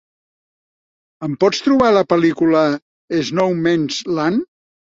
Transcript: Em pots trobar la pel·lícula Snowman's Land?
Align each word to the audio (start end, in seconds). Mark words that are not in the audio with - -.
Em 1.27 1.35
pots 1.45 1.61
trobar 1.67 1.91
la 1.99 2.03
pel·lícula 2.15 2.65
Snowman's 3.31 4.03
Land? 4.19 4.53